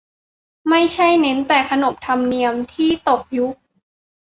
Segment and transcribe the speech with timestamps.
[0.69, 3.55] ไม่ใช่เน้นแต่ขนบธรรมเนียม ที่ตกยุค